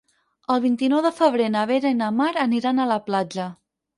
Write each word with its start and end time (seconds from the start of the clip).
El 0.53 0.61
vint-i-nou 0.63 1.01
de 1.07 1.11
febrer 1.17 1.49
na 1.57 1.67
Vera 1.73 1.91
i 1.95 1.99
na 1.99 2.09
Mar 2.21 2.31
aniran 2.47 2.81
a 2.81 2.87
la 2.95 2.99
platja. 3.11 3.49